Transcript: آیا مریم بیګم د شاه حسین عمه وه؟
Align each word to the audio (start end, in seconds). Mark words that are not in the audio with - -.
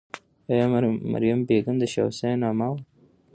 آیا 0.51 0.65
مریم 1.13 1.39
بیګم 1.47 1.75
د 1.79 1.83
شاه 1.93 2.07
حسین 2.09 2.39
عمه 2.49 2.67
وه؟ 2.71 2.79